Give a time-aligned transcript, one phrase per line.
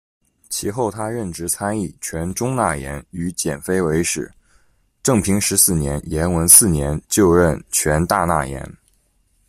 [0.49, 4.33] 其后他任职参议、权中纳言与検非违使，
[5.03, 8.67] 正平十四年／延文四年就任权大纳言。